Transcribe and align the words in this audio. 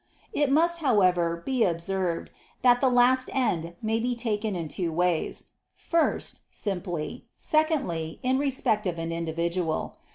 It 0.33 0.49
must, 0.51 0.79
however, 0.79 1.43
be 1.45 1.63
observed 1.63 2.31
that 2.63 2.81
the 2.81 2.89
last 2.89 3.29
end 3.31 3.75
may 3.83 3.99
be 3.99 4.15
taken 4.15 4.55
in 4.55 4.67
two 4.67 4.91
ways: 4.91 5.49
first, 5.75 6.41
simply; 6.49 7.27
secondly, 7.37 8.19
in 8.23 8.39
respect 8.39 8.87
of 8.87 8.97
an 8.97 9.11
individual. 9.11 9.97